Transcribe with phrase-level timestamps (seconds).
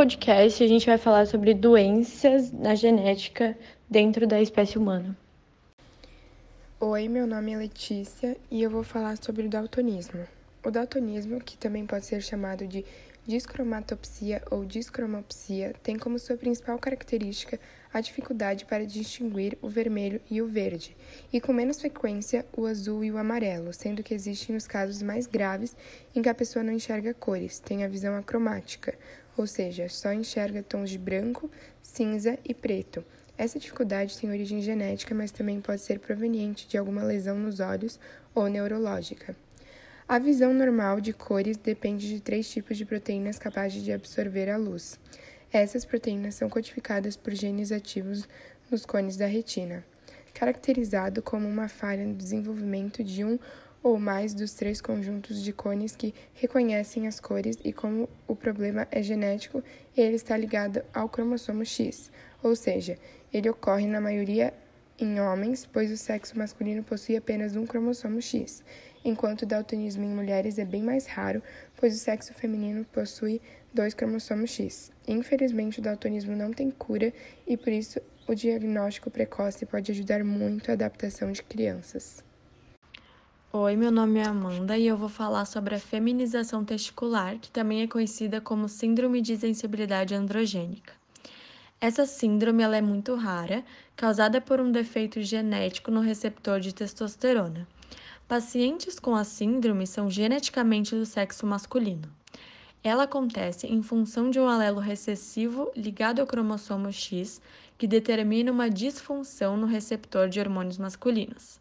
[0.00, 3.54] podcast a gente vai falar sobre doenças na genética
[3.86, 5.14] dentro da espécie humana.
[6.80, 10.26] Oi, meu nome é Letícia e eu vou falar sobre o daltonismo.
[10.62, 12.84] O daltonismo, que também pode ser chamado de
[13.26, 17.58] discromatopsia ou discromopsia, tem como sua principal característica
[17.92, 20.96] a dificuldade para distinguir o vermelho e o verde,
[21.32, 25.26] e com menos frequência o azul e o amarelo, sendo que existem os casos mais
[25.26, 25.74] graves
[26.14, 28.98] em que a pessoa não enxerga cores, tem a visão acromática,
[29.36, 31.50] ou seja, só enxerga tons de branco,
[31.82, 33.02] cinza e preto.
[33.38, 37.98] Essa dificuldade tem origem genética, mas também pode ser proveniente de alguma lesão nos olhos
[38.34, 39.34] ou neurológica.
[40.10, 44.56] A visão normal de cores depende de três tipos de proteínas capazes de absorver a
[44.56, 44.98] luz.
[45.52, 48.28] Essas proteínas são codificadas por genes ativos
[48.68, 49.86] nos cones da retina,
[50.34, 53.38] caracterizado como uma falha no desenvolvimento de um
[53.84, 58.88] ou mais dos três conjuntos de cones que reconhecem as cores e como o problema
[58.90, 59.62] é genético,
[59.96, 62.10] ele está ligado ao cromossomo X,
[62.42, 62.98] ou seja,
[63.32, 64.52] ele ocorre na maioria
[64.98, 68.62] em homens, pois o sexo masculino possui apenas um cromossomo X,
[69.04, 71.42] enquanto o daltonismo em mulheres é bem mais raro,
[71.76, 73.40] pois o sexo feminino possui
[73.72, 74.92] dois cromossomos X.
[75.06, 77.12] Infelizmente, o daltonismo não tem cura
[77.46, 82.22] e por isso o diagnóstico precoce pode ajudar muito a adaptação de crianças.
[83.52, 87.82] Oi, meu nome é Amanda e eu vou falar sobre a feminização testicular, que também
[87.82, 90.92] é conhecida como síndrome de sensibilidade androgênica.
[91.80, 93.64] Essa síndrome ela é muito rara,
[93.96, 97.66] causada por um defeito genético no receptor de testosterona.
[98.28, 102.08] Pacientes com a síndrome são geneticamente do sexo masculino.
[102.82, 107.42] Ela acontece em função de um alelo recessivo ligado ao cromossomo X,
[107.76, 111.60] que determina uma disfunção no receptor de hormônios masculinos.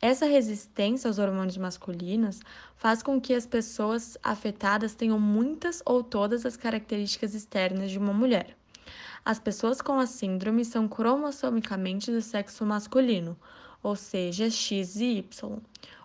[0.00, 2.40] Essa resistência aos hormônios masculinos
[2.76, 8.12] faz com que as pessoas afetadas tenham muitas ou todas as características externas de uma
[8.12, 8.56] mulher.
[9.24, 13.36] As pessoas com a síndrome são cromossomicamente do sexo masculino,
[13.82, 15.58] ou seja, X e Y.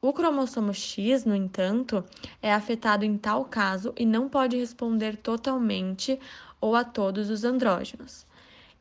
[0.00, 2.04] O cromossomo X, no entanto,
[2.42, 6.20] é afetado em tal caso e não pode responder totalmente
[6.60, 8.26] ou a todos os andrógenos.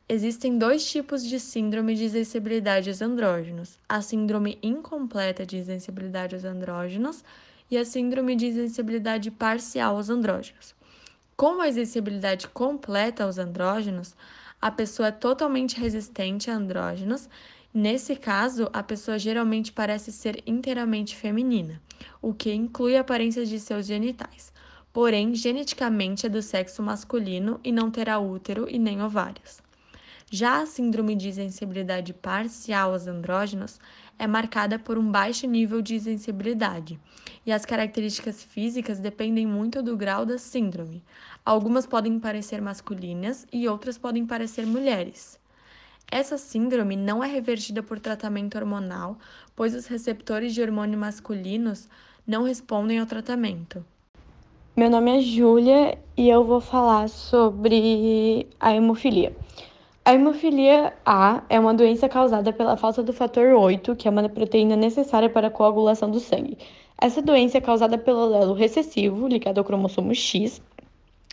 [0.07, 6.43] Existem dois tipos de síndrome de sensibilidade aos andrógenos: a síndrome incompleta de sensibilidade aos
[6.43, 7.23] andrógenos
[7.71, 10.75] e a síndrome de sensibilidade parcial aos andrógenos.
[11.35, 14.15] Com a sensibilidade completa aos andrógenos,
[14.61, 17.27] a pessoa é totalmente resistente a andrógenos.
[17.73, 21.81] Nesse caso, a pessoa geralmente parece ser inteiramente feminina,
[22.21, 24.53] o que inclui a aparência de seus genitais.
[24.93, 29.59] Porém, geneticamente é do sexo masculino e não terá útero e nem ovários.
[30.29, 33.79] Já a síndrome de sensibilidade parcial aos andrógenos
[34.19, 36.99] é marcada por um baixo nível de sensibilidade,
[37.43, 41.03] e as características físicas dependem muito do grau da síndrome.
[41.43, 45.41] Algumas podem parecer masculinas e outras podem parecer mulheres.
[46.15, 49.17] Essa síndrome não é revertida por tratamento hormonal,
[49.55, 51.89] pois os receptores de hormônio masculinos
[52.27, 53.83] não respondem ao tratamento.
[54.77, 59.35] Meu nome é Júlia e eu vou falar sobre a hemofilia.
[60.05, 64.29] A hemofilia A é uma doença causada pela falta do fator 8, que é uma
[64.29, 66.59] proteína necessária para a coagulação do sangue.
[67.01, 70.61] Essa doença é causada pelo alelo recessivo, ligado ao cromossomo X,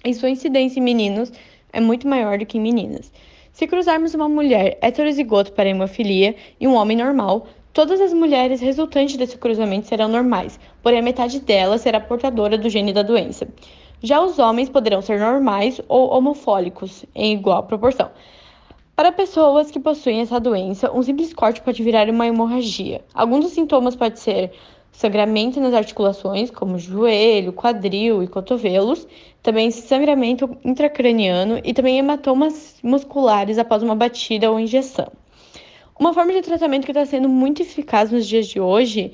[0.07, 1.31] e sua incidência em meninos
[1.71, 3.13] é muito maior do que em meninas.
[3.53, 9.16] Se cruzarmos uma mulher heterozigoto para hemofilia e um homem normal, todas as mulheres resultantes
[9.16, 13.49] desse cruzamento serão normais, porém a metade delas será portadora do gene da doença.
[14.03, 18.10] Já os homens poderão ser normais ou homofólicos, em igual proporção.
[18.97, 23.03] Para pessoas que possuem essa doença, um simples corte pode virar uma hemorragia.
[23.15, 24.53] Alguns dos sintomas podem ser
[24.93, 29.06] sangramento nas articulações, como joelho, quadril e cotovelos,
[29.43, 35.11] também sangramento intracraniano e também hematomas musculares após uma batida ou injeção.
[35.99, 39.12] Uma forma de tratamento que está sendo muito eficaz nos dias de hoje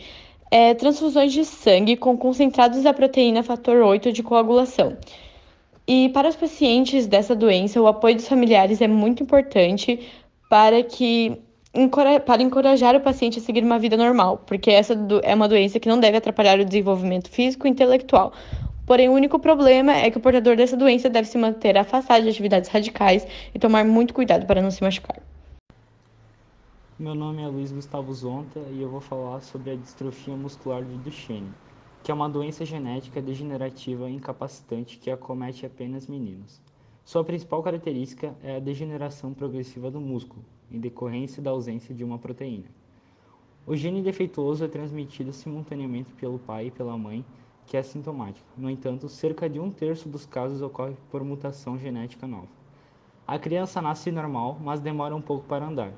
[0.50, 4.97] é transfusões de sangue com concentrados da proteína fator 8 de coagulação.
[5.87, 10.00] E para os pacientes dessa doença, o apoio dos familiares é muito importante
[10.49, 11.40] para que
[12.25, 15.88] para encorajar o paciente a seguir uma vida normal, porque essa é uma doença que
[15.88, 18.32] não deve atrapalhar o desenvolvimento físico e intelectual.
[18.87, 22.28] Porém, o único problema é que o portador dessa doença deve se manter afastado de
[22.28, 25.20] atividades radicais e tomar muito cuidado para não se machucar.
[26.99, 30.96] Meu nome é Luiz Gustavo Zonta e eu vou falar sobre a distrofia muscular de
[30.99, 31.52] Duchenne
[32.06, 36.62] que é uma doença genética degenerativa incapacitante que acomete apenas meninos.
[37.05, 42.18] Sua principal característica é a degeneração progressiva do músculo, em decorrência da ausência de uma
[42.18, 42.66] proteína.
[43.66, 47.24] O gene defeituoso é transmitido simultaneamente pelo pai e pela mãe,
[47.66, 48.46] que é sintomática.
[48.56, 52.48] No entanto, cerca de um terço dos casos ocorre por mutação genética nova.
[53.26, 55.92] A criança nasce normal, mas demora um pouco para andar.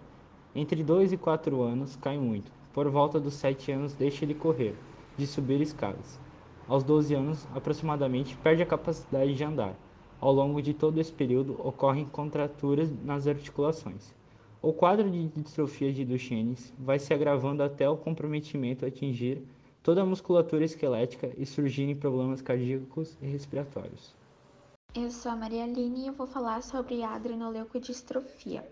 [0.55, 2.51] Entre 2 e 4 anos, cai muito.
[2.73, 4.75] Por volta dos 7 anos, deixa de correr,
[5.19, 6.19] de subir escadas.
[6.67, 9.75] Aos 12 anos, aproximadamente, perde a capacidade de andar.
[10.19, 14.17] Ao longo de todo esse período, ocorrem contraturas nas articulações.
[14.61, 19.41] O quadro de distrofia de Duchenne vai se agravando até o comprometimento atingir
[19.85, 24.13] toda a musculatura esquelética e surgirem problemas cardíacos e respiratórios.
[24.93, 28.69] Eu sou a Maria Aline e eu vou falar sobre a adrenoleucodistrofia.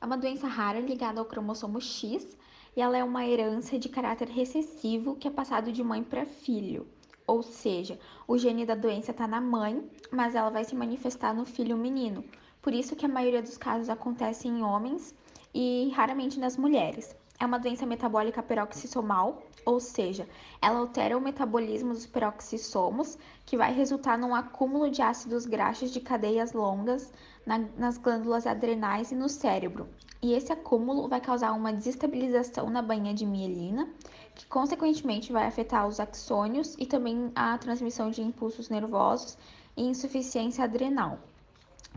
[0.00, 2.36] É uma doença rara ligada ao cromossomo X
[2.76, 6.84] e ela é uma herança de caráter recessivo que é passado de mãe para filho.
[7.28, 7.96] Ou seja,
[8.26, 12.24] o gene da doença está na mãe, mas ela vai se manifestar no filho menino.
[12.60, 15.14] Por isso que a maioria dos casos acontece em homens
[15.54, 17.16] e raramente nas mulheres.
[17.40, 20.28] É uma doença metabólica peroxissomal, ou seja,
[20.60, 23.16] ela altera o metabolismo dos peroxissomos,
[23.46, 27.12] que vai resultar num acúmulo de ácidos graxos de cadeias longas
[27.46, 29.88] na, nas glândulas adrenais e no cérebro.
[30.20, 33.88] E esse acúmulo vai causar uma desestabilização na bainha de mielina,
[34.34, 39.38] que consequentemente vai afetar os axônios e também a transmissão de impulsos nervosos
[39.76, 41.20] e insuficiência adrenal.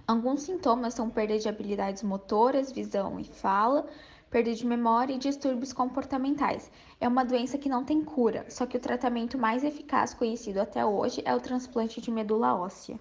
[0.08, 3.88] Alguns sintomas são perda de habilidades motoras, visão e fala,
[4.30, 6.72] perda de memória e distúrbios comportamentais.
[7.00, 10.86] É uma doença que não tem cura, só que o tratamento mais eficaz conhecido até
[10.86, 13.00] hoje é o transplante de medula óssea.